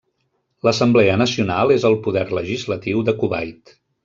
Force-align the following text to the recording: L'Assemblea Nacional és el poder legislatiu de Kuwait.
L'Assemblea 0.67 1.17
Nacional 1.23 1.75
és 1.75 1.85
el 1.91 1.99
poder 2.09 2.25
legislatiu 2.39 3.05
de 3.11 3.17
Kuwait. 3.23 3.77